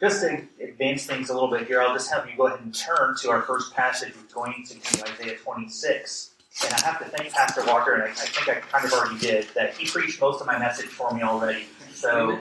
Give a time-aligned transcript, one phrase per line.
[0.00, 2.74] just to advance things a little bit here, I'll just have you go ahead and
[2.74, 4.14] turn to our first passage.
[4.14, 6.34] We're going to be Isaiah 26.
[6.64, 9.18] And I have to thank Pastor Walker, and I, I think I kind of already
[9.18, 11.66] did, that he preached most of my message for me already.
[11.92, 12.40] So,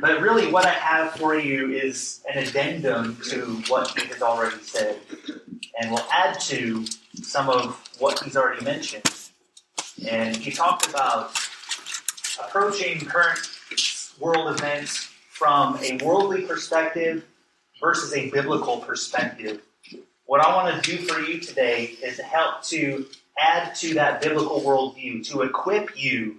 [0.00, 4.62] but really, what I have for you is an addendum to what he has already
[4.62, 5.00] said,
[5.80, 9.10] and will add to some of what he's already mentioned.
[10.08, 11.36] And he talked about
[12.40, 13.40] approaching current
[14.20, 15.11] world events
[15.42, 17.24] from a worldly perspective
[17.80, 19.60] versus a biblical perspective.
[20.24, 23.06] What I want to do for you today is help to
[23.36, 26.36] add to that biblical worldview, to equip you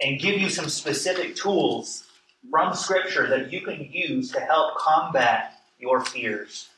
[0.00, 2.04] and give you some specific tools
[2.48, 6.68] from Scripture that you can use to help combat your fears.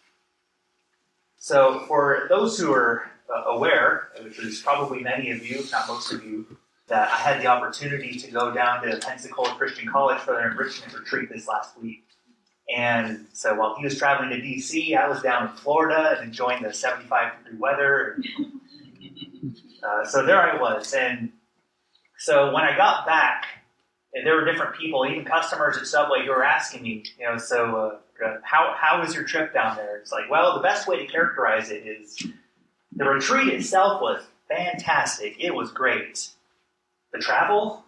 [1.37, 5.89] So, for those who are uh, aware, which is probably many of you, if not
[5.89, 6.47] most of you,
[6.93, 10.93] that I had the opportunity to go down to Pensacola Christian College for their enrichment
[10.93, 12.05] retreat this last week.
[12.77, 16.63] And so while he was traveling to DC, I was down in Florida and enjoying
[16.63, 18.19] the 75 degree weather.
[19.83, 20.93] Uh, so there I was.
[20.93, 21.33] And
[22.19, 23.47] so when I got back,
[24.23, 28.01] there were different people, even customers at Subway, who were asking me, you know, so
[28.23, 29.97] uh, how, how was your trip down there?
[29.97, 32.23] It's like, well, the best way to characterize it is
[32.95, 35.37] the retreat itself was fantastic.
[35.39, 36.29] It was great.
[37.13, 37.85] The travel,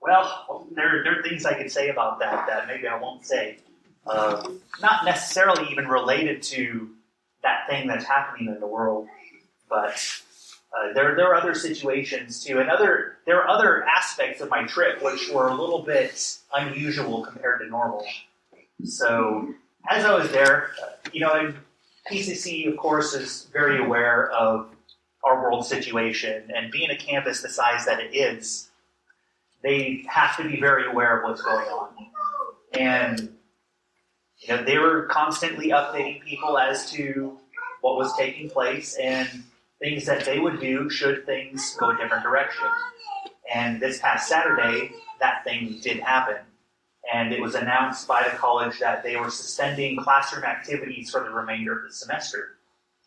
[0.00, 3.58] well, there, there are things I could say about that that maybe I won't say.
[4.06, 6.90] Uh, not necessarily even related to
[7.42, 9.08] that thing that's happening in the world,
[9.68, 10.00] but
[10.76, 14.64] uh, there, there are other situations too, and other there are other aspects of my
[14.64, 18.06] trip which were a little bit unusual compared to normal.
[18.84, 19.54] So
[19.88, 21.52] as I was there, uh, you know,
[22.10, 24.68] PCC of course is very aware of
[25.26, 28.68] our world situation, and being a campus the size that it is,
[29.62, 31.88] they have to be very aware of what's going on.
[32.78, 33.36] And
[34.38, 37.38] you know, they were constantly updating people as to
[37.80, 39.28] what was taking place and
[39.80, 42.66] things that they would do should things go a different direction.
[43.52, 46.36] And this past Saturday, that thing did happen.
[47.12, 51.30] And it was announced by the college that they were suspending classroom activities for the
[51.30, 52.56] remainder of the semester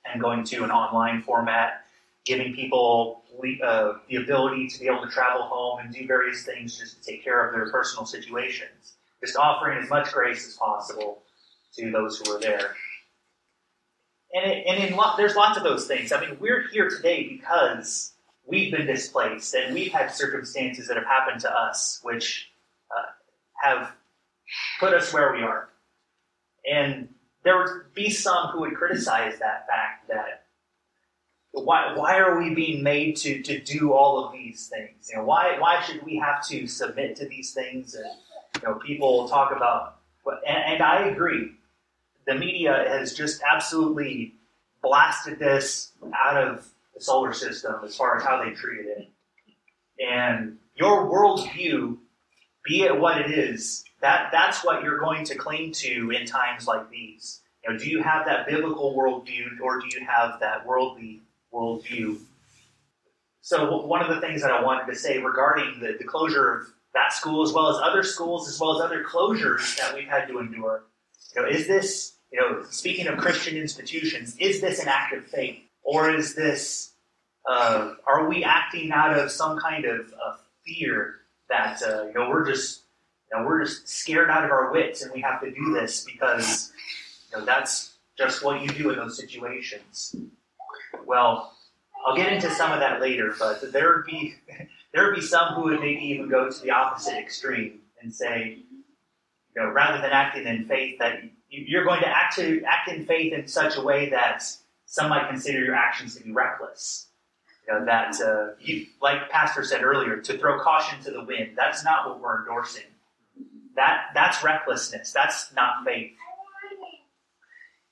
[0.06, 1.86] and going to an online format
[2.26, 3.24] giving people
[3.64, 7.12] uh, the ability to be able to travel home and do various things just to
[7.12, 8.94] take care of their personal situations.
[9.24, 11.24] Just offering as much grace as possible
[11.78, 12.76] to those who are there.
[14.34, 16.12] And, it, and lo- there's lots of those things.
[16.12, 18.14] I mean, we're here today because
[18.46, 22.52] we've been displaced and we've had circumstances that have happened to us which
[22.92, 23.12] uh,
[23.62, 23.92] have
[24.80, 25.70] put us where we are.
[26.70, 27.10] And
[27.44, 30.39] there would be some who would criticize that fact that
[31.62, 35.10] why, why are we being made to, to do all of these things?
[35.10, 37.96] You know, why, why should we have to submit to these things?
[37.96, 38.06] And,
[38.56, 40.00] you know, people talk about,
[40.48, 41.54] and, and I agree.
[42.28, 44.36] The media has just absolutely
[44.84, 49.10] blasted this out of the solar system as far as how they treated it.
[50.00, 51.98] And your worldview,
[52.66, 56.68] be it what it is, that, that's what you're going to cling to in times
[56.68, 57.42] like these.
[57.64, 61.22] You know, do you have that biblical worldview or do you have that worldly
[61.54, 62.20] worldview.
[63.42, 66.68] So one of the things that I wanted to say regarding the, the closure of
[66.94, 70.28] that school, as well as other schools, as well as other closures that we've had
[70.28, 70.84] to endure,
[71.36, 75.26] you know, is this, you know, speaking of Christian institutions, is this an act of
[75.26, 76.94] faith, or is this,
[77.50, 80.36] uh, are we acting out of some kind of uh,
[80.66, 81.16] fear
[81.50, 82.84] that uh, you know we're just,
[83.32, 86.04] you know, we're just scared out of our wits and we have to do this
[86.04, 86.72] because,
[87.32, 90.16] you know, that's just what you do in those situations.
[91.06, 91.54] Well,
[92.06, 94.36] I'll get into some of that later, but there would be
[94.94, 98.60] there would be some who would maybe even go to the opposite extreme and say,
[99.56, 103.06] you know, rather than acting in faith, that you're going to act to act in
[103.06, 104.44] faith in such a way that
[104.86, 107.08] some might consider your actions to be reckless.
[107.68, 111.52] You know, that uh, you, like Pastor said earlier, to throw caution to the wind.
[111.56, 112.84] That's not what we're endorsing.
[113.76, 115.12] That that's recklessness.
[115.12, 116.12] That's not faith.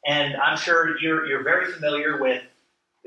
[0.06, 2.42] And I'm sure you're you're very familiar with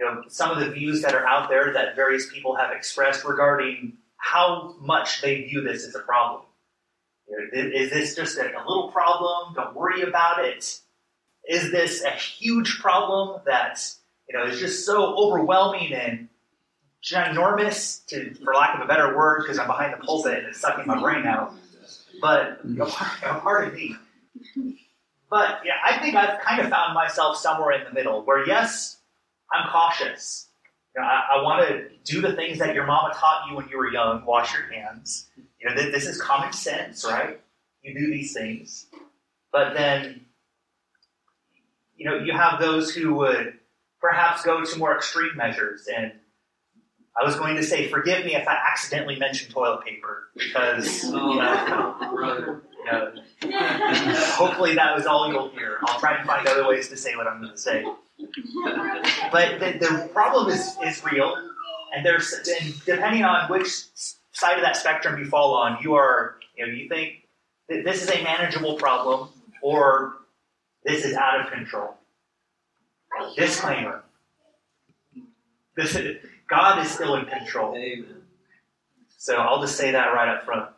[0.01, 3.23] you know, some of the views that are out there that various people have expressed
[3.25, 6.43] regarding how much they view this as a problem.
[7.29, 9.55] You know, is this just a, little problem?
[9.55, 10.81] Don't worry about it.
[11.49, 13.81] Is this a huge problem that
[14.29, 16.29] you know is just so overwhelming and
[17.05, 20.61] ginormous, to, for lack of a better word, because I'm behind the pulpit and it's
[20.61, 21.55] sucking my brain out.
[22.21, 23.97] But you know, pardon me.
[25.29, 29.00] But yeah, I think I've kind of found myself somewhere in the middle, where yes,
[29.53, 30.49] I'm cautious.
[30.95, 33.69] You know, I, I want to do the things that your mama taught you when
[33.69, 34.25] you were young.
[34.25, 35.29] Wash your hands.
[35.61, 37.41] You know, th- this is common sense, right?
[37.83, 38.87] You do these things.
[39.53, 40.27] But then,
[41.97, 43.55] you know, you have those who would
[44.01, 45.87] perhaps go to more extreme measures.
[45.95, 46.13] And
[47.21, 51.39] I was going to say, forgive me if I accidentally mentioned toilet paper, because Oh,
[51.39, 52.63] uh, brother.
[52.79, 53.13] you know,
[54.37, 55.79] hopefully that was all you'll hear.
[55.87, 57.85] I'll try and find other ways to say what I'm going to say.
[59.33, 61.35] But the, the problem is, is real,
[61.95, 63.69] and there's and depending on which
[64.33, 67.27] side of that spectrum you fall on, you are you know you think
[67.69, 69.29] that this is a manageable problem
[69.63, 70.15] or
[70.85, 71.95] this is out of control.
[73.37, 74.03] Disclaimer:
[75.77, 76.17] This is,
[76.49, 77.75] God is still in control.
[77.77, 78.23] Amen.
[79.17, 80.71] So I'll just say that right up front.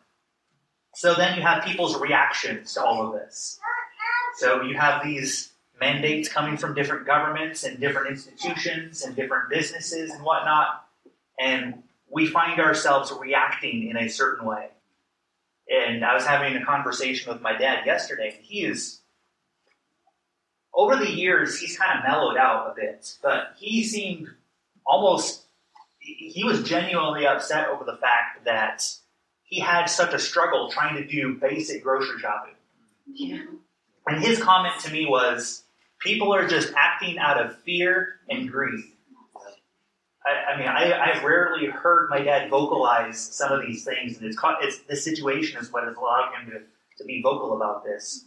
[0.95, 3.59] So then you have people's reactions to all of this.
[4.37, 5.52] So you have these
[5.83, 10.87] mandates coming from different governments and different institutions and different businesses and whatnot,
[11.41, 14.69] and we find ourselves reacting in a certain way.
[15.69, 18.39] And I was having a conversation with my dad yesterday.
[18.43, 19.01] He is,
[20.73, 24.29] over the years, he's kind of mellowed out a bit, but he seemed
[24.87, 25.43] almost
[25.99, 28.85] he was genuinely upset over the fact that
[29.43, 32.55] he had such a struggle trying to do basic grocery shopping.
[33.13, 33.43] Yeah.
[34.07, 35.62] And his comment to me was,
[36.05, 38.85] people are just acting out of fear and greed.
[40.27, 44.27] I, I mean, I, I've rarely heard my dad vocalize some of these things, and
[44.27, 46.59] it's, caught, it's this situation is what has allowed him to,
[46.99, 48.27] to be vocal about this.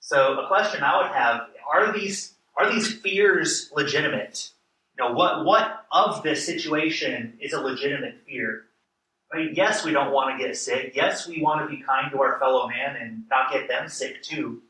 [0.00, 4.50] So, a question I would have: Are these are these fears legitimate?
[4.98, 8.64] You know, what what of this situation is a legitimate fear?
[9.32, 10.92] I mean, yes, we don't want to get sick.
[10.94, 14.22] Yes, we want to be kind to our fellow man and not get them sick
[14.22, 14.62] too.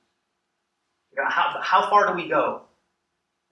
[1.12, 2.62] You know, how how far do we go?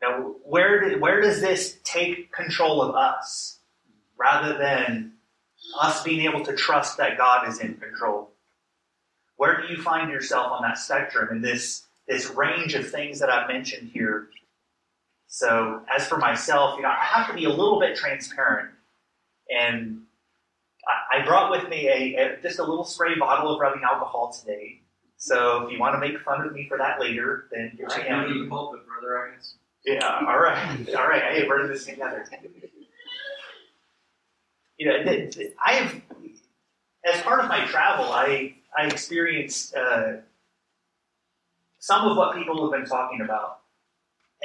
[0.00, 3.58] You know, where did, where does this take control of us,
[4.18, 5.14] rather than
[5.80, 8.30] us being able to trust that God is in control?
[9.36, 13.30] Where do you find yourself on that spectrum in this this range of things that
[13.30, 14.28] I've mentioned here?
[15.26, 18.70] So, as for myself, you know, I have to be a little bit transparent,
[19.50, 20.02] and
[21.12, 24.32] I, I brought with me a, a just a little spray bottle of rubbing alcohol
[24.32, 24.80] today.
[25.18, 28.02] So, if you want to make fun of me for that later, then here I
[28.02, 28.48] I am.
[28.48, 29.54] pulpit, brother, I guess.
[29.84, 31.22] Yeah, all right, all right.
[31.24, 32.24] Hey, we're in this together.
[34.76, 35.28] You know,
[35.64, 36.00] I have,
[37.04, 40.18] as part of my travel, I I experienced uh,
[41.80, 43.58] some of what people have been talking about,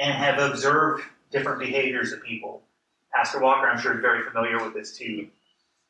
[0.00, 2.62] and have observed different behaviors of people.
[3.14, 5.28] Pastor Walker, I'm sure, is very familiar with this too.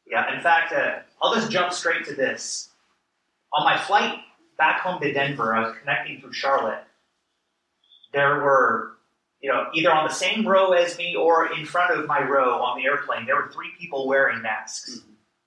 [0.07, 2.69] Yeah, in fact, uh, I'll just jump straight to this.
[3.55, 4.19] On my flight
[4.57, 6.85] back home to Denver, I was connecting through Charlotte.
[8.13, 8.95] There were
[9.45, 12.63] you know, either on the same row as me or in front of my row
[12.63, 15.01] on the airplane, there were three people wearing masks.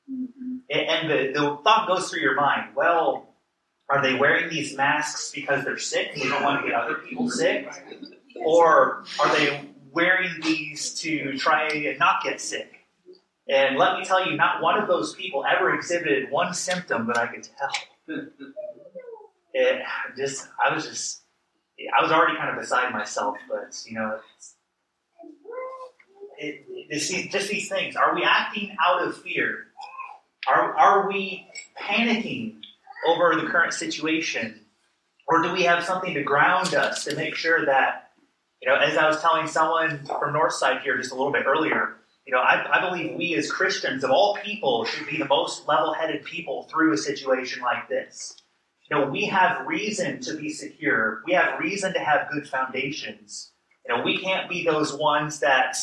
[0.08, 0.26] Mm-hmm.
[0.26, 0.90] Mm-hmm.
[0.92, 3.34] And the, the thought goes through your mind, well,
[3.90, 6.94] are they wearing these masks because they're sick and they don't want to get other
[6.96, 7.68] people sick?
[8.36, 12.76] Or are they wearing these to try and not get sick?
[13.50, 17.18] And let me tell you, not one of those people ever exhibited one symptom that
[17.18, 18.16] I could tell.
[19.58, 19.82] It
[20.18, 21.22] just, I was just,
[21.98, 24.20] I was already kind of beside myself, but you know,
[26.38, 27.96] it, these- just these things.
[27.96, 29.66] Are we acting out of fear?
[30.48, 31.48] Are are we
[31.80, 32.62] panicking
[33.08, 34.62] over the current situation,
[35.28, 38.12] or do we have something to ground us to make sure that
[38.62, 38.76] you know?
[38.76, 41.96] As I was telling someone from Northside here just a little bit earlier,
[42.26, 45.68] you know, I, I believe we as Christians of all people should be the most
[45.68, 48.38] level-headed people through a situation like this.
[48.90, 51.22] You know, we have reason to be secure.
[51.26, 53.52] We have reason to have good foundations.
[53.88, 55.78] You know, we can't be those ones that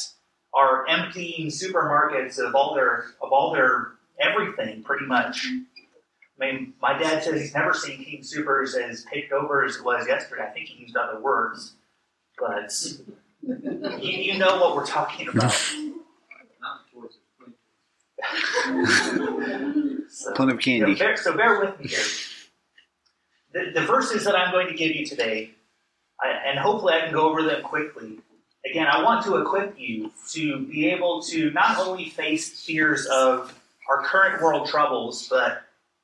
[0.54, 5.46] are emptying supermarkets of all their of all their everything, pretty much.
[5.46, 9.84] I mean, my dad says he's never seen King Soopers as picked over as it
[9.84, 10.42] was yesterday.
[10.42, 11.74] I think he used other words,
[12.38, 12.72] but
[13.42, 15.54] you, you know what we're talking about.
[16.60, 17.20] Not towards it.
[20.10, 20.98] So, Ton of you know, candy.
[20.98, 21.98] bear, so bear with me here.
[23.54, 25.52] The, the verses that I'm going to give you today,
[26.20, 28.18] I, and hopefully I can go over them quickly.
[28.68, 33.56] Again, I want to equip you to be able to not only face fears of
[33.88, 35.62] our current world troubles, but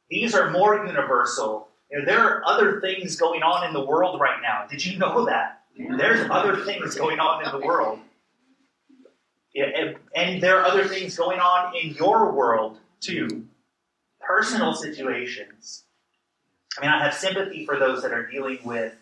[0.08, 1.68] these are more universal.
[1.90, 4.66] You know, there are other things going on in the world right now.
[4.70, 5.62] Did you know that?
[5.76, 7.98] There's other things going on in the world.
[9.54, 13.46] Yeah, and, and there are other things going on in your world too.
[14.20, 15.84] Personal situations.
[16.78, 18.94] I mean, I have sympathy for those that are dealing with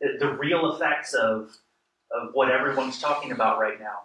[0.00, 1.56] the, the real effects of
[2.12, 4.02] of what everyone's talking about right now.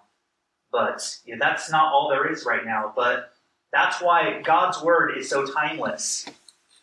[0.71, 2.93] But yeah, that's not all there is right now.
[2.95, 3.33] But
[3.71, 6.25] that's why God's word is so timeless.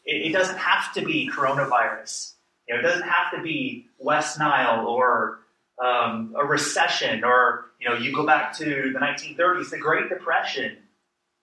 [0.05, 2.35] It, it doesn't have to be coronavirus.
[2.69, 5.41] You know, it doesn't have to be West Nile or
[5.83, 10.77] um, a recession, or you know, you go back to the 1930s, the Great Depression.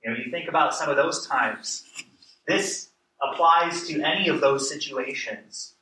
[0.03, 1.83] You know, you think about some of those times.
[2.47, 2.89] This
[3.21, 5.73] applies to any of those situations.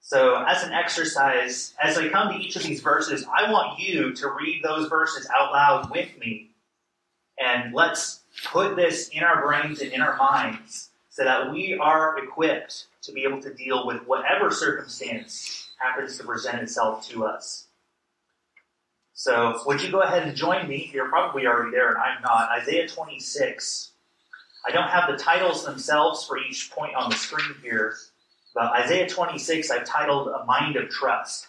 [0.00, 4.12] So, as an exercise, as I come to each of these verses, I want you
[4.14, 6.50] to read those verses out loud with me.
[7.38, 12.18] And let's put this in our brains and in our minds so that we are
[12.18, 17.66] equipped to be able to deal with whatever circumstance happens to present itself to us.
[19.12, 20.90] So, would you go ahead and join me?
[20.92, 22.50] You're probably already there, and I'm not.
[22.50, 23.89] Isaiah 26.
[24.66, 27.96] I don't have the titles themselves for each point on the screen here,
[28.54, 31.46] but Isaiah 26 I've titled A Mind of Trust.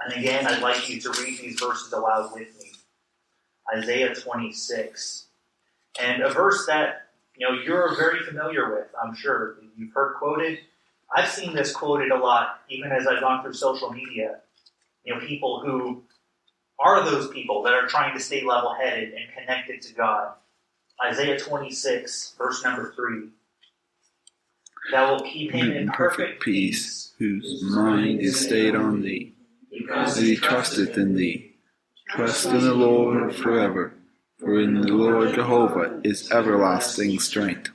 [0.00, 2.72] And again, I'd like you to read these verses aloud with me.
[3.76, 5.26] Isaiah 26.
[6.00, 9.56] And a verse that you know you're very familiar with, I'm sure.
[9.76, 10.58] You've heard quoted.
[11.14, 14.40] I've seen this quoted a lot, even as I've gone through social media.
[15.04, 16.02] You know, people who
[16.78, 20.34] are those people that are trying to stay level headed and connected to God.
[21.04, 23.28] Isaiah 26, verse number 3.
[24.92, 29.34] That will keep him in perfect peace, whose mind is stayed on thee,
[29.70, 31.54] because he trusteth in thee.
[32.08, 33.92] Trust in the Lord forever,
[34.38, 37.70] for in the Lord Jehovah is everlasting strength.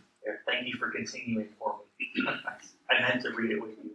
[0.48, 2.26] Thank you for continuing for me.
[2.90, 3.92] I meant to read it with you.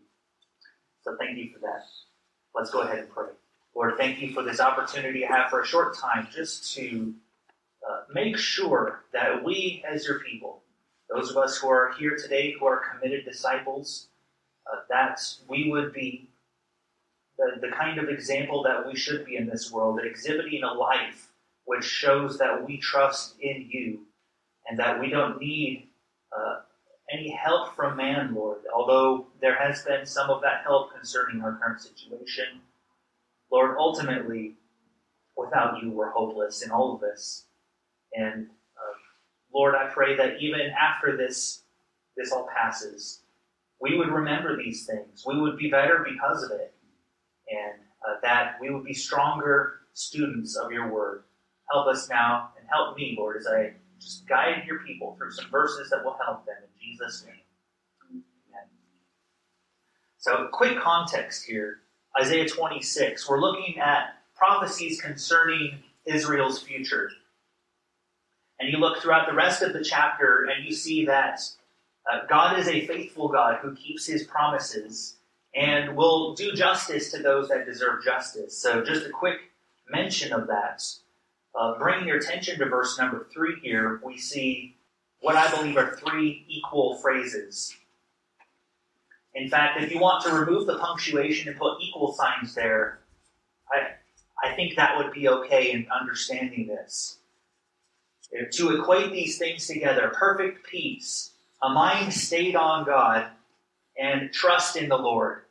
[1.03, 1.85] So thank you for that.
[2.55, 3.29] Let's go ahead and pray.
[3.75, 7.15] Lord, thank you for this opportunity I have for a short time just to
[7.89, 10.63] uh, make sure that we, as your people,
[11.15, 14.09] those of us who are here today who are committed disciples,
[14.73, 16.29] uh, that we would be
[17.39, 21.29] the, the kind of example that we should be in this world, exhibiting a life
[21.65, 24.01] which shows that we trust in you
[24.69, 25.89] and that we don't need
[26.37, 26.61] uh,
[27.13, 31.57] any help from man, Lord, although there has been some of that help concerning our
[31.57, 32.61] current situation.
[33.51, 34.55] Lord, ultimately,
[35.37, 37.45] without you, we're hopeless in all of this.
[38.17, 38.47] And
[38.77, 38.95] uh,
[39.55, 41.63] Lord, I pray that even after this,
[42.17, 43.21] this all passes,
[43.81, 45.25] we would remember these things.
[45.27, 46.75] We would be better because of it.
[47.51, 51.25] And uh, that we would be stronger students of your word.
[51.71, 55.51] Help us now and help me, Lord, as I just guide your people through some
[55.51, 57.35] verses that will help them in Jesus' name.
[58.13, 58.69] Amen.
[60.19, 61.81] So, quick context here
[62.21, 63.29] Isaiah 26.
[63.29, 67.11] We're looking at prophecies concerning Israel's future.
[68.59, 71.41] And you look throughout the rest of the chapter and you see that
[72.11, 75.17] uh, God is a faithful God who keeps his promises
[75.55, 78.57] and will do justice to those that deserve justice.
[78.57, 79.37] So, just a quick
[79.91, 80.85] mention of that.
[81.59, 84.77] Uh, bringing your attention to verse number three here, we see
[85.21, 87.75] what I believe are three equal phrases.
[89.35, 93.01] In fact, if you want to remove the punctuation and put equal signs there,
[93.71, 97.19] I, I think that would be okay in understanding this.
[98.53, 103.29] To equate these things together, perfect peace, a mind stayed on God,
[103.99, 105.43] and trust in the Lord.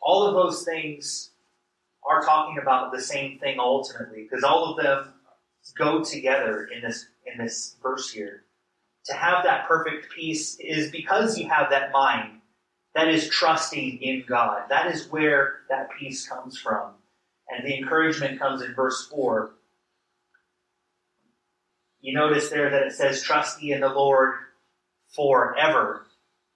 [0.00, 1.30] All of those things
[2.08, 5.12] are talking about the same thing ultimately, because all of them
[5.76, 8.44] go together in this in this verse here.
[9.06, 12.40] To have that perfect peace is because you have that mind
[12.94, 14.62] that is trusting in God.
[14.68, 16.92] That is where that peace comes from.
[17.50, 19.50] And the encouragement comes in verse 4.
[22.04, 24.34] You notice there that it says, Trust ye in the Lord
[25.16, 26.04] forever.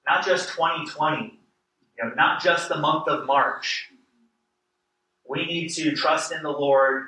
[0.07, 3.89] Not just 2020, you know, not just the month of March.
[5.27, 7.05] We need to trust in the Lord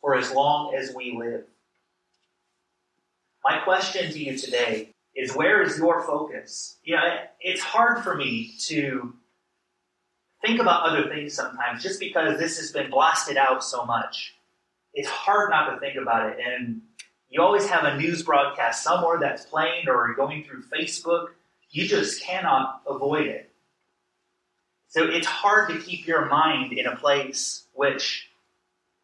[0.00, 1.44] for as long as we live.
[3.44, 6.78] My question to you today is where is your focus?
[6.84, 7.02] You know,
[7.38, 9.12] it's hard for me to
[10.42, 14.36] think about other things sometimes just because this has been blasted out so much.
[14.94, 16.38] It's hard not to think about it.
[16.42, 16.80] And
[17.34, 21.30] you always have a news broadcast somewhere that's playing or going through Facebook.
[21.68, 23.50] You just cannot avoid it.
[24.86, 28.30] So it's hard to keep your mind in a place which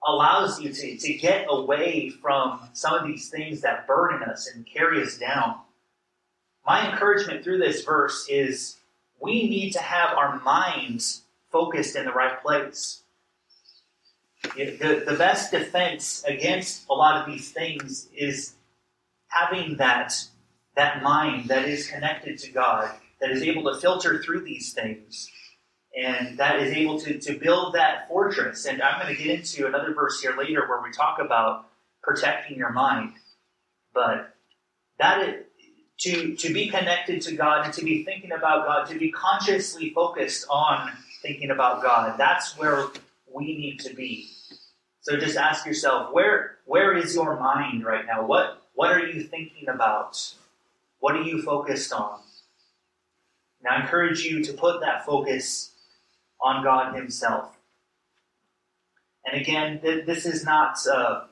[0.06, 4.64] allows you to, to get away from some of these things that burden us and
[4.64, 5.56] carry us down.
[6.64, 8.76] My encouragement through this verse is
[9.20, 13.00] we need to have our minds focused in the right place.
[14.57, 18.54] The, the best defense against a lot of these things is
[19.28, 20.12] having that,
[20.76, 22.90] that mind that is connected to God,
[23.21, 25.30] that is able to filter through these things,
[25.97, 28.66] and that is able to, to build that fortress.
[28.66, 31.66] And I'm going to get into another verse here later where we talk about
[32.02, 33.12] protecting your mind.
[33.95, 34.35] But
[34.99, 35.45] that is,
[36.00, 39.90] to, to be connected to God and to be thinking about God, to be consciously
[39.90, 40.90] focused on
[41.23, 42.16] thinking about God.
[42.19, 42.87] That's where
[43.33, 44.28] we need to be.
[45.02, 48.26] So just ask yourself, where where is your mind right now?
[48.26, 50.35] What what are you thinking about?
[50.99, 52.21] What are you focused on?
[53.62, 55.73] And I encourage you to put that focus
[56.40, 57.57] on God Himself.
[59.25, 61.25] And again, th- this is not uh,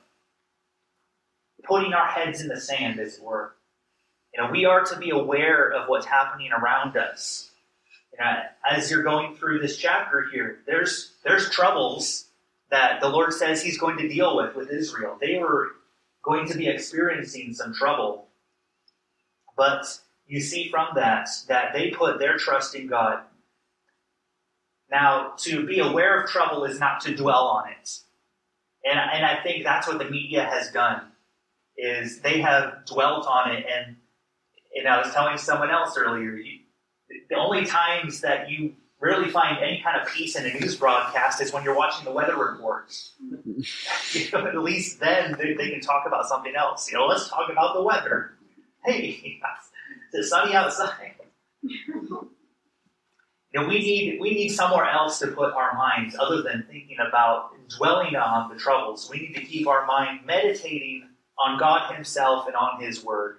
[1.63, 3.55] putting our heads in the sand, as it were.
[4.33, 7.49] You know, we are to be aware of what's happening around us.
[8.13, 12.28] You know, as you're going through this chapter here, there's there's troubles
[12.71, 15.17] that the Lord says He's going to deal with with Israel.
[15.19, 15.71] They were
[16.23, 18.27] going to be experiencing some trouble,
[19.57, 23.23] but you see from that that they put their trust in God.
[24.91, 27.99] Now, to be aware of trouble is not to dwell on it.
[28.83, 31.01] And, and I think that's what the media has done,
[31.77, 33.65] is they have dwelt on it.
[33.65, 33.97] And,
[34.75, 36.59] and I was telling someone else earlier, you,
[37.29, 41.41] the only times that you really find any kind of peace in a news broadcast
[41.41, 43.13] is when you're watching the weather reports.
[43.45, 46.91] you know, at least then they, they, can talk about something else.
[46.91, 48.33] You know, let's talk about the weather.
[48.83, 49.41] Hey,
[50.13, 51.15] is it sunny outside?
[53.51, 56.97] You know, we need we need somewhere else to put our minds other than thinking
[57.05, 59.09] about dwelling on the troubles.
[59.09, 63.37] We need to keep our mind meditating on God Himself and on His Word.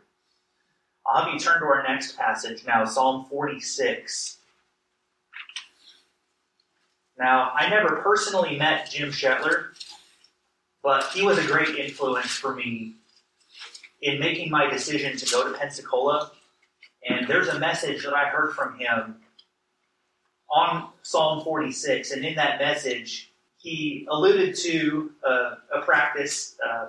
[1.07, 4.40] I'll have you turn to our next passage now, Psalm 46.
[7.21, 9.67] Now, I never personally met Jim Schettler,
[10.83, 12.95] but he was a great influence for me
[14.01, 16.33] in making my decision to go to Pensacola.
[17.07, 19.17] And there's a message that I heard from him
[20.51, 26.87] on Psalm 46, and in that message, he alluded to a practice, uh,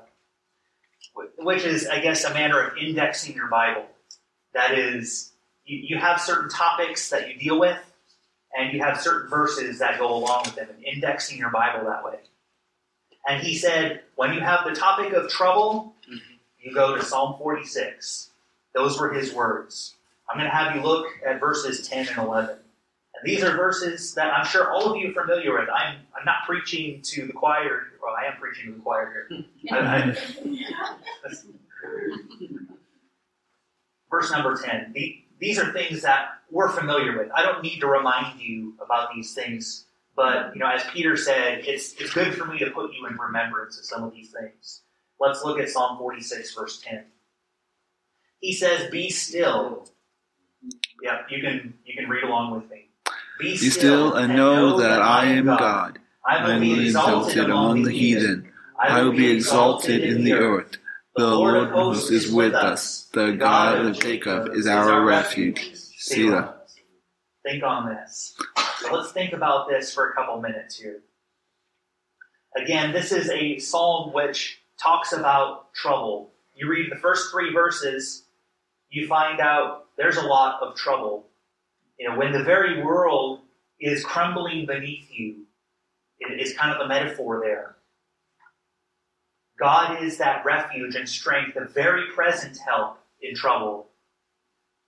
[1.40, 3.86] which is, I guess, a manner of indexing your Bible.
[4.54, 5.34] That is,
[5.66, 7.78] you, you have certain topics that you deal with,
[8.58, 12.04] and you have certain verses that go along with them, and indexing your Bible that
[12.04, 12.20] way.
[13.28, 16.18] And he said, when you have the topic of trouble, mm-hmm.
[16.60, 18.30] you go to Psalm 46.
[18.74, 19.96] Those were his words.
[20.30, 22.50] I'm going to have you look at verses 10 and 11.
[22.52, 25.70] And these are verses that I'm sure all of you are familiar with.
[25.70, 27.88] I'm, I'm not preaching to the choir.
[28.02, 29.46] Well, I am preaching to the choir here.
[29.72, 31.34] I, I,
[34.10, 34.94] verse number 10.
[34.94, 37.30] The, these are things that we're familiar with.
[37.36, 41.64] I don't need to remind you about these things, but you know, as Peter said,
[41.66, 44.84] it's it's good for me to put you in remembrance of some of these things.
[45.20, 47.06] Let's look at Psalm 46, verse 10.
[48.40, 49.88] He says, Be still.
[51.02, 52.90] Yeah, you can you can read along with me.
[53.40, 55.60] Be, Be still, and know that I am God.
[55.60, 56.00] God.
[56.24, 58.52] I will be exalted among the heathen.
[58.80, 60.78] I will be exalted in the earth.
[61.16, 63.10] The Lord of hosts is with us.
[63.14, 65.72] The God of Jacob is our refuge.
[65.76, 66.56] Selah.
[67.44, 68.36] Think on this.
[68.80, 71.02] So let's think about this for a couple minutes here.
[72.56, 76.32] Again, this is a psalm which talks about trouble.
[76.56, 78.24] You read the first three verses,
[78.90, 81.28] you find out there's a lot of trouble.
[82.00, 83.42] You know, when the very world
[83.80, 85.46] is crumbling beneath you,
[86.20, 87.76] it is kind of the metaphor there.
[89.62, 93.90] God is that refuge and strength, a very present help in trouble.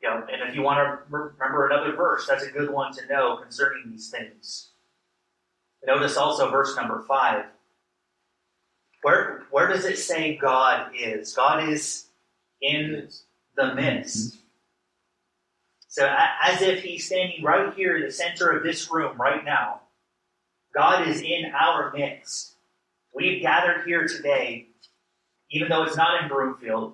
[0.02, 3.06] You know, and if you want to remember another verse, that's a good one to
[3.06, 4.70] know concerning these things.
[5.86, 7.46] Notice also verse number five.
[9.04, 11.36] Where, where does it say God is?
[11.36, 12.08] God is
[12.60, 13.10] in
[13.56, 14.34] the midst.
[14.34, 14.40] Mm-hmm.
[15.88, 19.82] So, as if He's standing right here in the center of this room right now,
[20.74, 22.53] God is in our midst.
[23.14, 24.68] We've gathered here today,
[25.52, 26.94] even though it's not in Broomfield.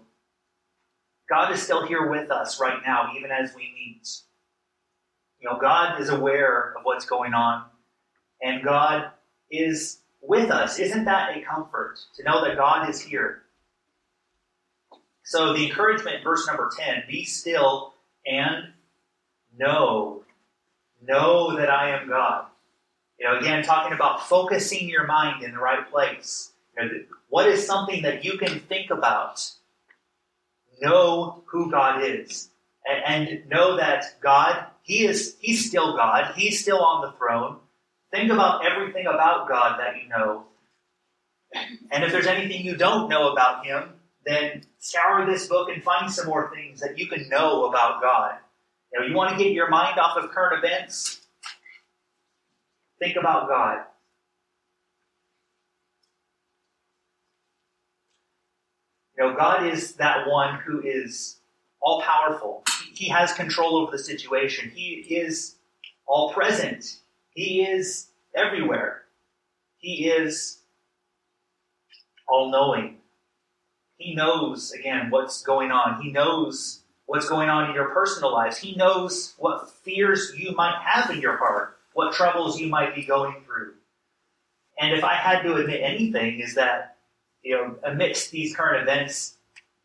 [1.29, 4.08] God is still here with us right now, even as we meet.
[5.39, 7.65] You know, God is aware of what's going on,
[8.41, 9.12] and God
[9.49, 10.79] is with us.
[10.79, 13.43] Isn't that a comfort to know that God is here?
[15.23, 17.93] So, the encouragement, verse number 10 be still
[18.25, 18.73] and
[19.58, 20.23] know.
[21.01, 22.47] Know that I am God.
[23.19, 26.51] You know, again, talking about focusing your mind in the right place.
[26.77, 26.89] You know,
[27.27, 29.51] what is something that you can think about?
[30.82, 32.49] Know who God is.
[32.88, 36.34] And, and know that God, He is He's still God.
[36.36, 37.58] He's still on the throne.
[38.12, 40.45] Think about everything about God that you know.
[41.91, 43.89] And if there's anything you don't know about Him,
[44.25, 48.36] then scour this book and find some more things that you can know about God.
[48.93, 51.19] You know, you want to get your mind off of current events?
[52.99, 53.79] Think about God.
[59.17, 61.39] You know, God is that one who is
[61.81, 62.63] all powerful.
[62.93, 64.71] He has control over the situation.
[64.73, 65.55] He is
[66.05, 66.99] all present.
[67.31, 69.03] He is everywhere.
[69.77, 70.59] He is
[72.27, 72.97] all knowing.
[73.97, 76.01] He knows, again, what's going on.
[76.01, 78.57] He knows what's going on in your personal lives.
[78.57, 83.03] He knows what fears you might have in your heart, what troubles you might be
[83.03, 83.73] going through.
[84.79, 86.95] And if I had to admit anything, is that,
[87.43, 89.35] you know, amidst these current events,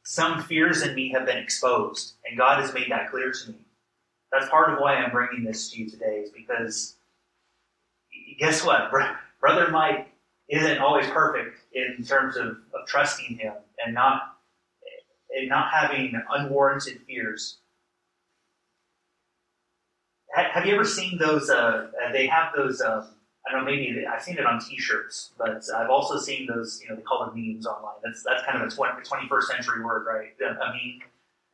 [0.05, 3.59] some fears in me have been exposed, and God has made that clear to me.
[4.31, 6.95] That's part of why I'm bringing this to you today, is because
[8.39, 8.93] guess what?
[9.41, 10.07] Brother Mike
[10.49, 14.37] isn't always perfect in terms of, of trusting him and not
[15.37, 17.59] and not having unwarranted fears.
[20.35, 21.49] Have you ever seen those?
[21.49, 22.81] Uh, they have those.
[22.81, 23.07] Uh,
[23.47, 23.71] I don't know.
[23.71, 26.81] Maybe I've seen it on T-shirts, but I've also seen those.
[26.83, 27.95] You know, they call them memes online.
[28.03, 30.31] That's that's kind of a 20, 21st century word, right?
[30.41, 31.01] A meme.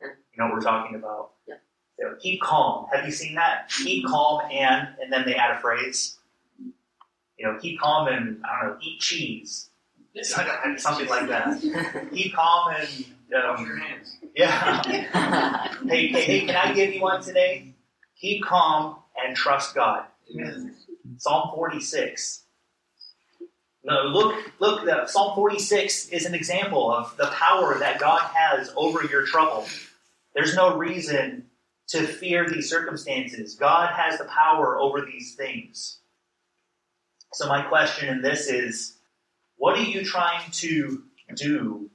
[0.01, 1.31] You know what we're talking about.
[1.47, 1.55] Yeah.
[1.99, 2.87] So keep calm.
[2.91, 3.69] Have you seen that?
[3.69, 6.17] Keep calm and and then they add a phrase.
[7.37, 9.69] You know, keep calm and I don't know, eat cheese.
[10.23, 12.09] Something like that.
[12.13, 14.17] keep calm and um, your hands.
[14.35, 14.81] yeah.
[15.87, 17.70] hey, hey, hey, can I give you one today?
[18.21, 20.05] Keep calm and trust God.
[21.17, 22.43] Psalm 46.
[23.83, 28.71] No, look, look, the, Psalm 46 is an example of the power that God has
[28.77, 29.67] over your trouble.
[30.35, 31.47] There's no reason
[31.89, 33.55] to fear these circumstances.
[33.55, 35.99] God has the power over these things.
[37.33, 38.97] So, my question in this is
[39.57, 41.03] what are you trying to
[41.35, 41.90] do?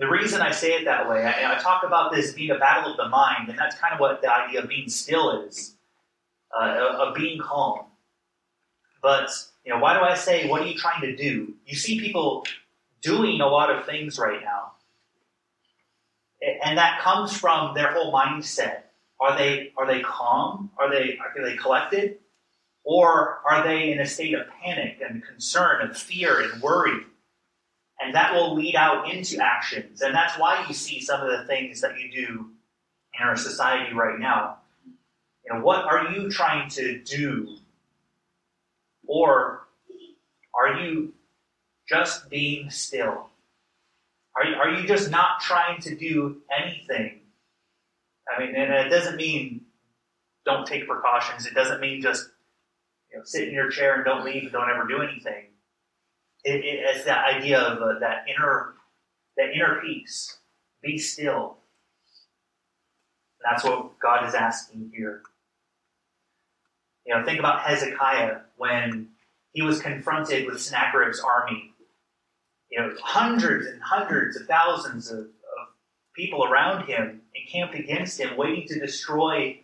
[0.00, 2.90] The reason I say it that way, I, I talk about this being a battle
[2.90, 5.76] of the mind, and that's kind of what the idea of being still is,
[6.58, 7.80] uh, of being calm.
[9.02, 9.28] But
[9.62, 11.52] you know, why do I say what are you trying to do?
[11.66, 12.46] You see people
[13.02, 14.72] doing a lot of things right now.
[16.64, 18.84] And that comes from their whole mindset.
[19.20, 20.70] Are they are they calm?
[20.78, 22.16] Are they are they collected?
[22.84, 27.04] Or are they in a state of panic and concern and fear and worry?
[28.02, 30.00] And that will lead out into actions.
[30.00, 32.50] And that's why you see some of the things that you do
[33.18, 34.58] in our society right now.
[35.44, 37.58] You know, what are you trying to do
[39.06, 39.66] or
[40.54, 41.12] are you
[41.88, 43.28] just being still?
[44.36, 47.20] Are you, are you just not trying to do anything?
[48.30, 49.62] I mean, and it doesn't mean
[50.44, 51.46] don't take precautions.
[51.46, 52.28] It doesn't mean just
[53.10, 55.46] you know, sit in your chair and don't leave and don't ever do anything.
[56.44, 58.74] It, it, it's that idea of uh, that inner
[59.36, 60.38] that inner peace.
[60.82, 61.58] Be still.
[63.44, 65.22] That's what God is asking here.
[67.06, 69.08] You know, think about Hezekiah when
[69.52, 71.72] he was confronted with Sennacherib's army.
[72.70, 75.26] You know, hundreds and hundreds of thousands of, of
[76.14, 79.58] people around him encamped against him, waiting to destroy.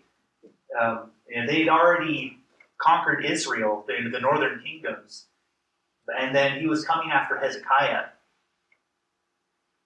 [0.80, 2.38] Um, and they'd already
[2.78, 5.26] conquered Israel, the, the northern kingdoms.
[6.18, 8.04] And then he was coming after Hezekiah.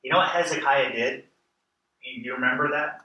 [0.02, 1.24] You know what Hezekiah did?
[2.04, 3.02] Do you remember that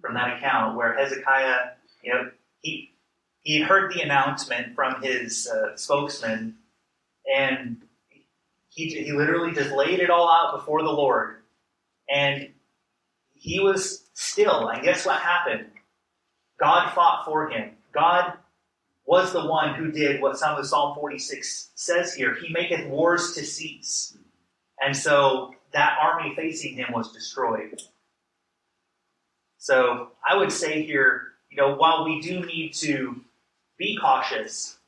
[0.00, 1.70] from that account where Hezekiah,
[2.02, 2.92] you know, he
[3.40, 6.56] he heard the announcement from his uh, spokesman,
[7.32, 7.82] and
[8.68, 11.36] he, he literally just laid it all out before the Lord.
[12.12, 12.48] And
[13.34, 14.68] he was still.
[14.68, 15.66] And guess what happened?
[16.58, 17.72] God fought for him.
[17.92, 18.34] God
[19.06, 22.34] was the one who did what some of Psalm 46 says here.
[22.34, 24.16] He maketh wars to cease.
[24.80, 27.80] And so that army facing him was destroyed.
[29.58, 33.20] So I would say here, you know, while we do need to
[33.78, 34.78] be cautious.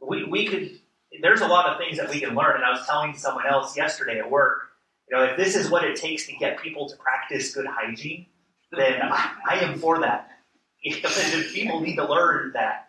[0.00, 0.78] We, we could,
[1.22, 2.56] there's a lot of things that we can learn.
[2.56, 4.62] And I was telling someone else yesterday at work,
[5.08, 8.26] you know, if this is what it takes to get people to practice good hygiene,
[8.72, 10.28] then I, I am for that.
[10.82, 12.88] If people need to learn that.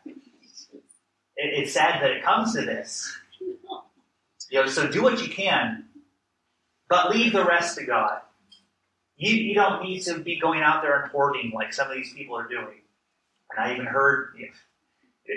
[1.35, 3.11] It, it's sad that it comes to this.
[4.49, 5.85] You know, so do what you can,
[6.89, 8.19] but leave the rest to God.
[9.15, 12.13] You, you don't need to be going out there and hoarding like some of these
[12.13, 12.81] people are doing.
[13.51, 15.35] And I even heard, you know,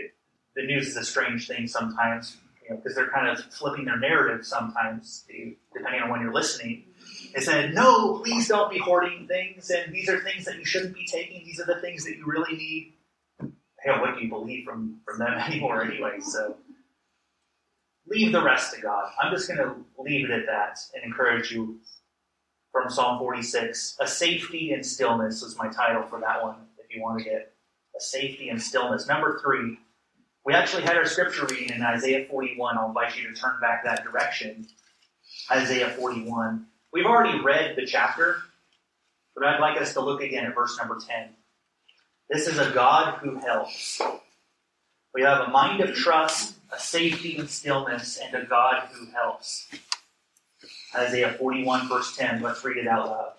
[0.57, 3.98] the news is a strange thing sometimes, you know, because they're kind of flipping their
[3.98, 5.24] narrative sometimes,
[5.72, 6.85] depending on when you're listening.
[7.35, 10.94] They said, no, please don't be hoarding things, and these are things that you shouldn't
[10.94, 11.44] be taking.
[11.44, 12.92] These are the things that you really need.
[13.85, 16.20] Hell, what do you believe from, from them anymore anyway?
[16.20, 16.57] So
[18.09, 19.11] leave the rest to God.
[19.23, 21.81] I'm just going to leave it at that and encourage you
[22.73, 23.99] from Psalm 46.
[24.01, 27.55] A safety and stillness was my title for that one, if you wanted it.
[27.97, 29.09] A safety and stillness.
[29.09, 29.79] Number three,
[30.47, 32.79] we actually had our scripture reading in Isaiah 41.
[32.79, 34.66] I'll invite you to turn back that direction.
[35.51, 36.66] Isaiah 41.
[36.92, 38.38] We've already read the chapter,
[39.37, 41.31] But I'd like us to look again at verse number 10.
[42.30, 44.00] This is a God who helps.
[45.14, 49.68] We have a mind of trust, a safety and stillness, and a God who helps.
[50.96, 52.40] Isaiah 41, verse 10.
[52.40, 53.32] Let's read it out loud.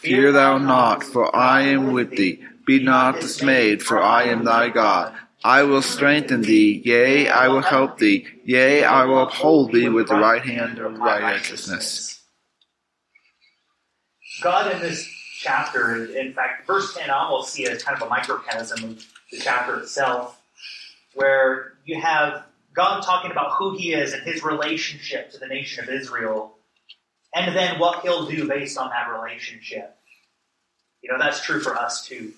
[0.00, 2.42] Fear thou not, for I am with thee.
[2.66, 5.14] Be not dismayed, for I am thy God.
[5.44, 10.08] I will strengthen thee, yea, I will help thee, yea, I will uphold thee with
[10.08, 12.22] the right hand of righteousness.
[14.42, 15.08] God in this
[15.42, 19.38] chapter, in fact, verse 10 I almost see as kind of a microcosm of the
[19.38, 20.40] chapter itself,
[21.14, 25.84] where you have God talking about who he is and his relationship to the nation
[25.84, 26.54] of Israel,
[27.34, 29.96] and then what he'll do based on that relationship.
[31.02, 32.32] You know, that's true for us too.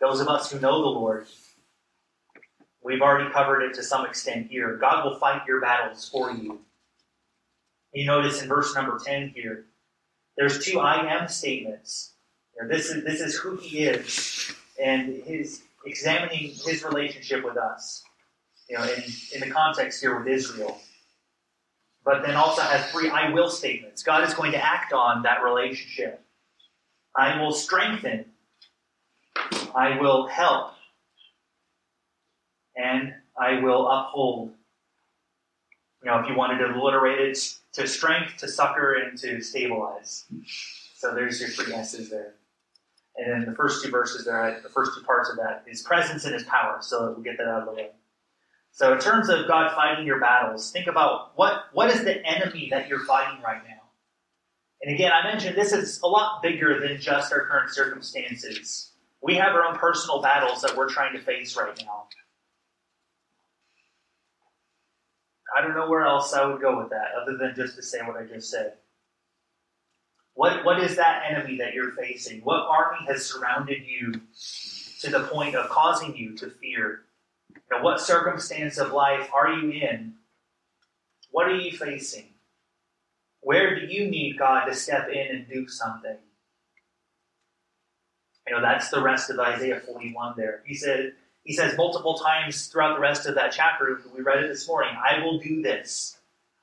[0.00, 1.26] Those of us who know the Lord,
[2.84, 4.76] We've already covered it to some extent here.
[4.76, 6.60] God will fight your battles for you.
[7.94, 9.66] You notice in verse number 10 here,
[10.36, 12.11] there's two I am statements.
[12.60, 18.04] Know, this, is, this is who he is and his examining his relationship with us.
[18.68, 19.02] You know, in,
[19.34, 20.80] in the context here with Israel.
[22.04, 24.02] But then also has three I will statements.
[24.02, 26.20] God is going to act on that relationship.
[27.16, 28.24] I will strengthen.
[29.74, 30.72] I will help
[32.76, 34.52] and I will uphold.
[36.02, 40.24] You know, if you wanted to alliterate it to strength, to succor, and to stabilize.
[40.96, 42.34] So there's your three S's there.
[43.16, 46.24] And then the first two verses there, the first two parts of that, his presence
[46.24, 46.78] and his power.
[46.80, 47.90] So we'll get that out of the way.
[48.70, 52.68] So in terms of God fighting your battles, think about what, what is the enemy
[52.70, 53.82] that you're fighting right now?
[54.80, 58.92] And again, I mentioned this is a lot bigger than just our current circumstances.
[59.22, 62.06] We have our own personal battles that we're trying to face right now.
[65.56, 67.98] I don't know where else I would go with that other than just to say
[68.00, 68.72] what I just said.
[70.34, 72.40] What, what is that enemy that you're facing?
[72.40, 74.12] What army has surrounded you
[75.00, 77.02] to the point of causing you to fear?
[77.80, 80.14] What circumstance of life are you in?
[81.30, 82.26] What are you facing?
[83.40, 86.16] Where do you need God to step in and do something?
[88.46, 90.62] You know, that's the rest of Isaiah 41 there.
[90.66, 91.12] He said,
[91.44, 94.94] he says multiple times throughout the rest of that chapter, we read it this morning,
[94.96, 96.18] I will do this.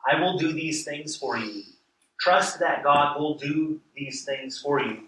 [0.10, 1.64] I will do these things for you.
[2.20, 5.04] Trust that God will do these things for you.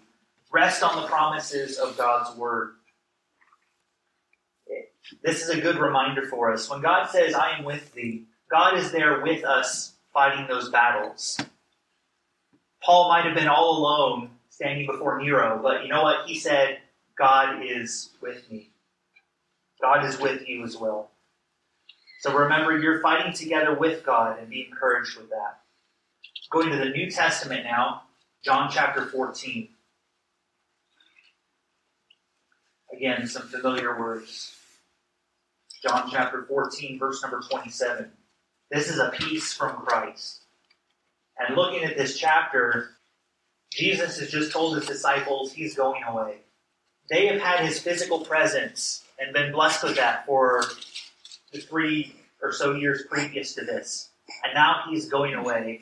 [0.50, 2.74] Rest on the promises of God's word.
[5.22, 6.70] This is a good reminder for us.
[6.70, 11.38] When God says, I am with thee, God is there with us fighting those battles.
[12.82, 16.26] Paul might have been all alone standing before Nero, but you know what?
[16.26, 16.78] He said,
[17.16, 18.70] God is with me.
[19.80, 21.10] God is with you as well.
[22.20, 25.61] So remember, you're fighting together with God and be encouraged with that.
[26.52, 28.02] Going to the New Testament now,
[28.44, 29.70] John chapter 14.
[32.92, 34.54] Again, some familiar words.
[35.82, 38.10] John chapter 14, verse number 27.
[38.70, 40.42] This is a peace from Christ.
[41.38, 42.90] And looking at this chapter,
[43.72, 46.36] Jesus has just told his disciples he's going away.
[47.08, 50.64] They have had his physical presence and been blessed with that for
[51.50, 54.10] the three or so years previous to this.
[54.44, 55.80] And now he's going away.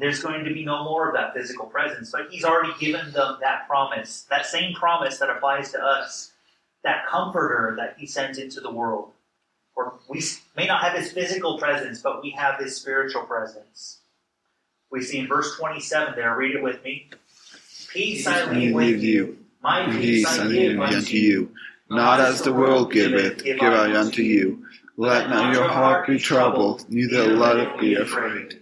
[0.00, 2.10] There's going to be no more of that physical presence.
[2.10, 6.32] But he's already given them that promise, that same promise that applies to us,
[6.82, 9.10] that comforter that he sends into the world.
[9.76, 10.22] Or we
[10.56, 13.98] may not have his physical presence, but we have his spiritual presence.
[14.90, 17.10] We see in verse 27 there, read it with me.
[17.92, 19.38] Peace I leave with you.
[19.62, 21.50] My peace I give unto you.
[21.90, 24.64] Not as the world giveth, give I unto you.
[24.96, 28.60] Let not your heart be troubled, neither let it be afraid.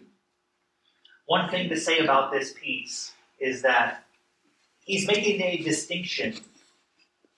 [1.29, 4.07] One thing to say about this peace is that
[4.81, 6.39] he's making a distinction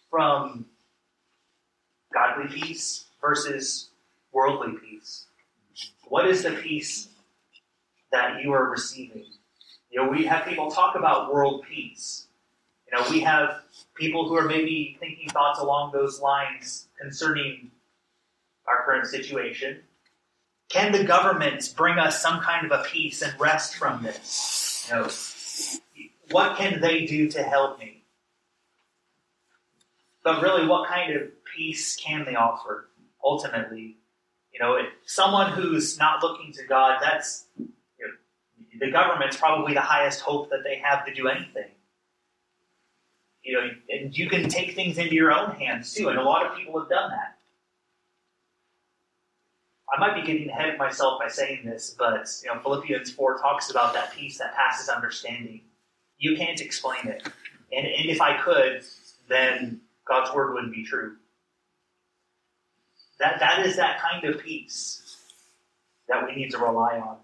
[0.09, 0.67] from
[2.15, 3.89] godly peace versus
[4.33, 5.27] worldly peace.
[6.05, 7.09] What is the peace
[8.13, 9.25] that you are receiving?
[9.91, 12.29] You know, we have people talk about world peace.
[12.87, 13.63] You know, we have
[13.97, 17.73] people who are maybe thinking thoughts along those lines concerning
[18.69, 19.81] our current situation.
[20.71, 24.89] Can the governments bring us some kind of a peace and rest from this?
[24.91, 25.09] Know,
[26.31, 28.05] what can they do to help me?
[30.25, 32.89] But really, what kind of peace can they offer
[33.23, 33.97] ultimately?
[34.53, 37.69] You know, someone who's not looking to God, that's you
[38.01, 41.71] know, the government's probably the highest hope that they have to do anything
[43.43, 46.47] you know, and you can take things into your own hands too, and a lot
[46.47, 47.37] of people have done that.
[49.93, 53.39] I might be getting ahead of myself by saying this, but you know, Philippians four
[53.39, 55.63] talks about that peace that passes understanding.
[56.19, 57.27] You can't explain it.
[57.73, 58.85] And, and if I could,
[59.29, 61.17] then God's word wouldn't be true.
[63.19, 65.17] That, that is that kind of peace
[66.09, 67.17] that we need to rely on.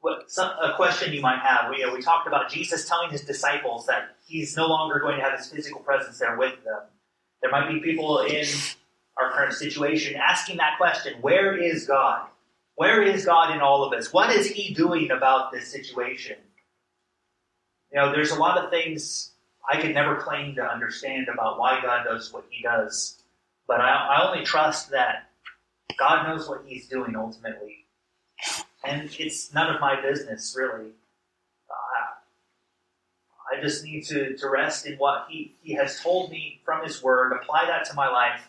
[0.00, 3.10] What, some, a question you might have, we, you know, we talked about Jesus telling
[3.10, 6.82] his disciples that he's no longer going to have his physical presence there with them.
[7.42, 8.46] There might be people in
[9.20, 12.28] our current situation asking that question where is God?
[12.76, 14.12] Where is God in all of this?
[14.12, 16.36] What is he doing about this situation?
[17.92, 19.32] You know, there's a lot of things
[19.68, 23.22] I could never claim to understand about why God does what he does.
[23.66, 25.30] But I, I only trust that
[25.98, 27.86] God knows what he's doing ultimately.
[28.84, 30.92] And it's none of my business, really.
[33.50, 37.02] I just need to, to rest in what he, he has told me from his
[37.02, 38.48] word, apply that to my life,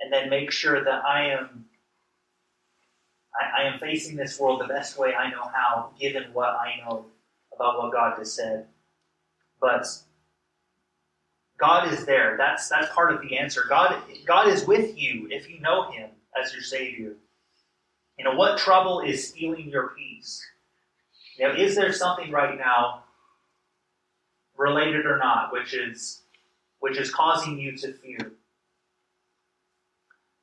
[0.00, 1.66] and then make sure that I am
[3.38, 6.76] I, I am facing this world the best way I know how, given what I
[6.84, 7.06] know
[7.54, 8.66] about what God has said.
[9.60, 9.86] But
[11.58, 12.36] God is there.
[12.38, 13.62] That's that's part of the answer.
[13.68, 17.14] God God is with you if you know Him as your Savior.
[18.18, 20.44] You know what trouble is stealing your peace?
[21.38, 23.04] Know, is there something right now,
[24.56, 26.22] related or not, which is
[26.80, 28.32] which is causing you to fear?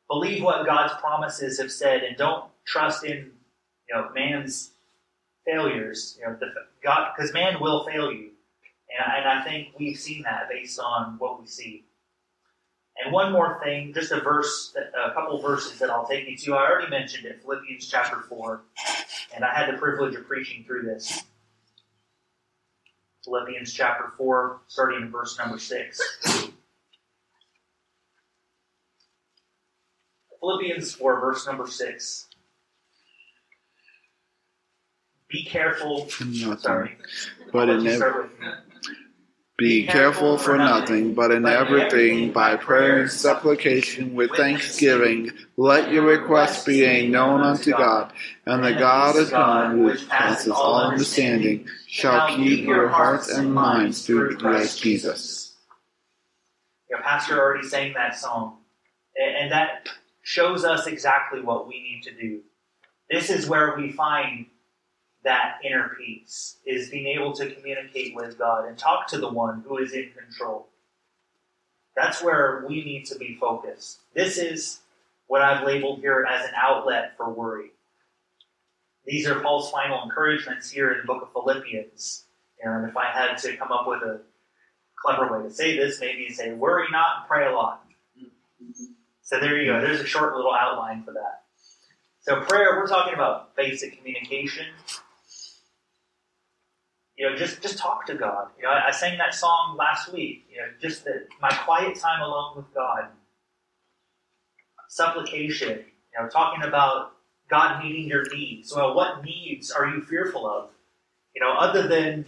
[0.08, 3.32] Believe what God's promises have said, and don't trust in
[3.90, 4.72] you know man's
[5.46, 6.18] failures.
[6.20, 6.48] You know, the,
[6.84, 8.32] God because man will fail you.
[8.98, 11.86] And, and I think we've seen that based on what we see.
[13.04, 16.54] And one more thing, just a verse, a couple verses that I'll take you to.
[16.54, 18.62] I already mentioned it, Philippians chapter 4,
[19.36, 21.24] and I had the privilege of preaching through this.
[23.26, 26.02] Philippians chapter 4, starting in verse number 6.
[30.46, 32.28] Philippians 4, verse number 6.
[35.28, 36.08] Be careful.
[36.60, 36.98] Sorry.
[37.52, 38.30] But in every,
[39.58, 46.04] be careful for nothing, but in everything, by prayer and supplication with thanksgiving, let your
[46.04, 48.14] requests be made known unto God,
[48.46, 54.06] and the God of God, which passes all understanding, shall keep your hearts and minds
[54.06, 55.56] through Christ Jesus.
[56.88, 58.60] Your pastor already sang that song,
[59.18, 59.90] and that
[60.26, 62.42] shows us exactly what we need to do.
[63.12, 64.48] This is where we find
[65.24, 69.64] that inner peace is being able to communicate with God and talk to the one
[69.68, 70.68] who is in control.
[71.96, 74.00] That's where we need to be focused.
[74.16, 74.80] This is
[75.28, 77.72] what I've labeled here as an outlet for worry.
[79.06, 82.24] These are Paul's final encouragements here in the book of Philippians.
[82.64, 84.22] And if I had to come up with a
[85.00, 87.84] clever way to say this, maybe say, worry not and pray a lot.
[89.26, 89.82] So there you go.
[89.82, 91.44] There's a short little outline for that.
[92.22, 94.66] So prayer, we're talking about basic communication,
[97.18, 98.50] you know, just just talk to God.
[98.58, 100.46] You know, I, I sang that song last week.
[100.52, 103.10] You know, just the, my quiet time alone with God.
[104.90, 105.80] Supplication.
[105.80, 107.14] You know, talking about
[107.50, 108.74] God meeting your needs.
[108.76, 110.70] Well, what needs are you fearful of?
[111.36, 112.26] You know, other than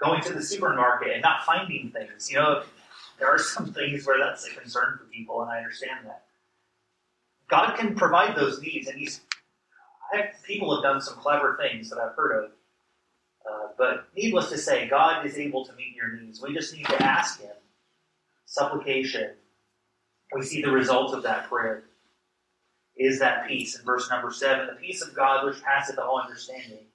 [0.00, 2.30] going to the supermarket and not finding things.
[2.30, 2.62] You know,
[3.18, 6.24] there are some things where that's a concern for people, and I understand that.
[7.48, 9.20] God can provide those needs, and He's.
[10.12, 12.50] I have, people have done some clever things that I've heard of
[13.48, 16.42] uh, but needless to say, God is able to meet your needs.
[16.42, 17.50] We just need to ask Him.
[18.46, 19.32] Supplication.
[20.34, 21.84] We see the result of that prayer
[22.96, 26.86] is that peace in verse number seven, the peace of God which passeth all understanding.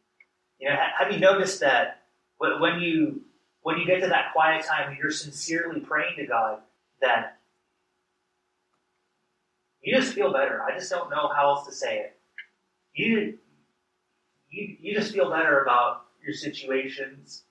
[0.59, 2.01] You know, have you noticed that
[2.37, 3.21] when you
[3.61, 6.59] when you get to that quiet time and you're sincerely praying to God,
[7.01, 7.37] that
[9.83, 10.63] you just feel better.
[10.63, 12.17] I just don't know how else to say it.
[12.93, 13.37] You
[14.53, 17.43] you, you just feel better about your situations.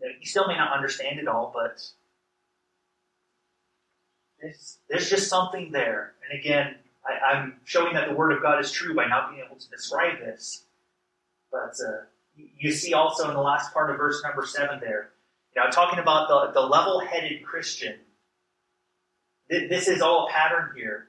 [0.00, 1.82] You, still may not understand it all, but
[4.40, 6.14] there's, there's just something there.
[6.28, 9.44] And again, I, am showing that the Word of God is true by not being
[9.46, 10.64] able to describe this.
[11.50, 12.04] But uh,
[12.58, 15.10] you see also in the last part of verse number seven there,
[15.54, 17.96] you know, talking about the, the level-headed Christian.
[19.50, 21.08] This is all a pattern here.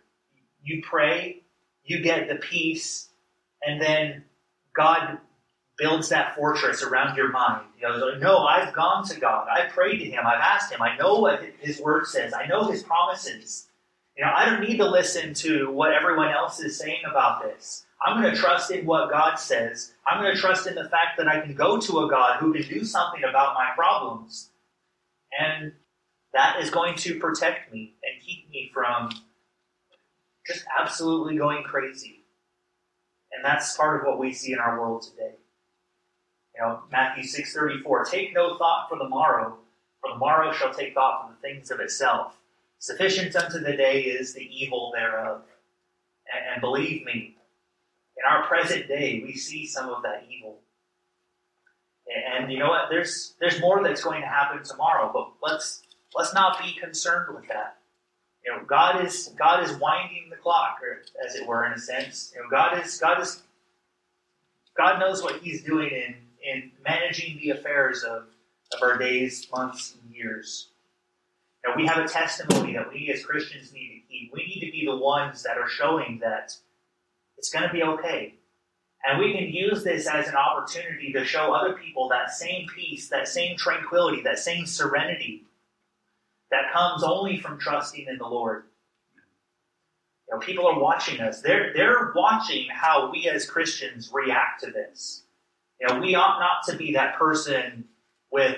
[0.63, 1.41] You pray,
[1.83, 3.09] you get the peace,
[3.65, 4.23] and then
[4.75, 5.17] God
[5.77, 7.65] builds that fortress around your mind.
[7.79, 9.47] You know, like, no, I've gone to God.
[9.49, 10.25] I prayed to Him.
[10.25, 10.81] I've asked Him.
[10.81, 12.33] I know what His Word says.
[12.33, 13.67] I know His promises.
[14.17, 17.85] You know, I don't need to listen to what everyone else is saying about this.
[18.05, 19.93] I'm going to trust in what God says.
[20.05, 22.53] I'm going to trust in the fact that I can go to a God who
[22.53, 24.49] can do something about my problems.
[25.39, 25.71] And
[26.33, 29.09] that is going to protect me and keep me from
[30.47, 32.23] just absolutely going crazy.
[33.31, 35.33] And that's part of what we see in our world today.
[36.55, 39.57] You know, Matthew 6.34, Take no thought for the morrow,
[40.01, 42.37] for the morrow shall take thought for the things of itself.
[42.77, 45.41] Sufficient unto the day is the evil thereof.
[46.31, 47.37] And, and believe me,
[48.17, 50.59] in our present day, we see some of that evil.
[52.07, 52.89] And, and you know what?
[52.89, 55.81] There's there's more that's going to happen tomorrow, but let's
[56.15, 57.77] let's not be concerned with that.
[58.45, 61.79] You know, God is God is winding the clock, or as it were, in a
[61.79, 62.33] sense.
[62.35, 63.41] You know, God is God is
[64.75, 68.23] God knows what He's doing in in managing the affairs of,
[68.73, 70.67] of our days, months, and years.
[71.65, 74.31] Now we have a testimony that we as Christians need to keep.
[74.33, 76.53] We need to be the ones that are showing that
[77.37, 78.35] it's going to be okay.
[79.05, 83.09] And we can use this as an opportunity to show other people that same peace,
[83.09, 85.43] that same tranquility, that same serenity
[86.53, 88.65] that comes only from trusting in the Lord.
[90.29, 91.41] You know, people are watching us.
[91.41, 95.23] They're, they're watching how we as Christians react to this.
[95.81, 97.85] You know, we ought not to be that person
[98.31, 98.57] with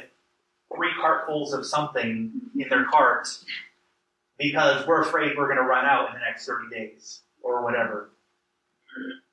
[0.76, 3.30] three cartfuls of something in their cart
[4.38, 8.10] because we're afraid we're going to run out in the next 30 days or whatever.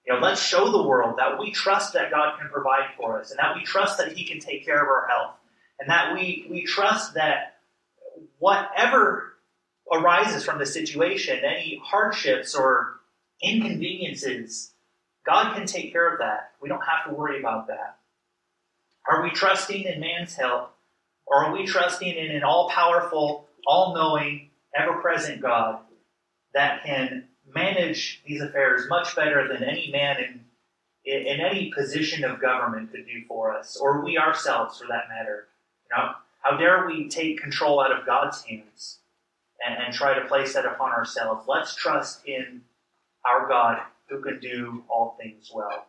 [0.06, 3.30] You know, let's show the world that we trust that God can provide for us
[3.30, 5.34] and that we trust that He can take care of our health
[5.80, 7.51] and that we, we trust that
[8.38, 9.34] whatever
[9.92, 13.00] arises from the situation, any hardships or
[13.42, 14.72] inconveniences,
[15.24, 16.52] God can take care of that.
[16.60, 17.98] We don't have to worry about that.
[19.08, 20.74] Are we trusting in man's help
[21.26, 25.80] or are we trusting in an all powerful, all knowing, ever present God
[26.54, 30.40] that can manage these affairs much better than any man in,
[31.04, 35.48] in, any position of government could do for us, or we ourselves for that matter?
[35.90, 36.12] You know,
[36.43, 38.99] how dare we take control out of God's hands
[39.66, 41.47] and, and try to place that upon ourselves?
[41.49, 42.62] Let's trust in
[43.24, 43.78] our God
[44.09, 45.86] who can do all things well.